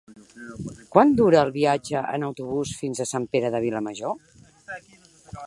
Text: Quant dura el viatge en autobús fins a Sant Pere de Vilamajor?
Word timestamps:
Quant 0.95 1.11
dura 1.19 1.43
el 1.47 1.53
viatge 1.57 2.01
en 2.15 2.25
autobús 2.29 2.73
fins 2.81 3.03
a 3.05 3.09
Sant 3.11 3.29
Pere 3.37 3.53
de 3.59 3.63
Vilamajor? 3.69 4.19